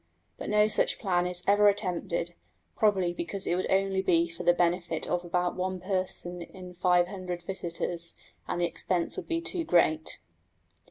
But 0.39 0.49
no 0.49 0.67
such 0.67 0.97
plan 0.97 1.27
is 1.27 1.43
ever 1.45 1.69
attempted, 1.69 2.33
probably 2.75 3.13
because 3.13 3.45
it 3.45 3.53
would 3.53 3.69
only 3.69 4.01
be 4.01 4.27
for 4.27 4.41
the 4.41 4.51
benefit 4.51 5.05
of 5.05 5.23
about 5.23 5.55
one 5.55 5.79
person 5.79 6.41
in 6.41 6.73
five 6.73 7.07
hundred 7.09 7.43
visitors, 7.43 8.15
and 8.47 8.59
the 8.59 8.65
expense 8.65 9.15
would 9.15 9.27
be 9.27 9.41
too 9.41 9.63
great. 9.63 10.17